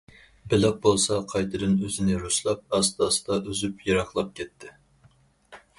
بېلىق 0.51 0.77
بولسا 0.85 1.19
قايتىدىن 1.33 1.75
ئۆزىنى 1.83 2.17
رۇسلاپ، 2.23 2.77
ئاستا- 2.79 3.09
ئاستا 3.09 3.41
ئۈزۈپ 3.51 3.87
يىراقلاپ 3.91 4.35
كەتتى. 4.41 4.75